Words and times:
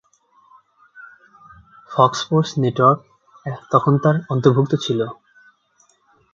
Fox 1.91 2.17
Sports 2.21 2.51
network 2.63 2.99
তখন 3.71 3.93
এর 3.99 4.15
অন্তর্ভুক্ত 4.29 4.73
ছিল। 4.85 4.99